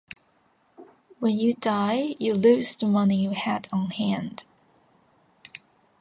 [1.19, 4.41] When you die you lose the money you had on hand.